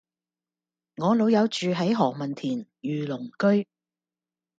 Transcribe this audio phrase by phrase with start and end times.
[0.95, 3.67] 我老友住喺何文田御龍居